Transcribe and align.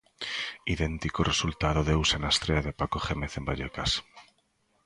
Idéntico 0.73 1.19
resultado 1.31 1.81
deuse 1.89 2.15
na 2.19 2.33
estrea 2.35 2.61
de 2.65 2.75
Paco 2.79 2.97
Jémez 3.05 3.31
en 3.39 3.43
Vallecas. 3.49 3.91